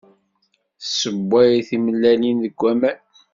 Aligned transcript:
Tsewway 0.87 1.53
timellalin 1.67 2.37
deg 2.43 2.55
waman 2.61 2.97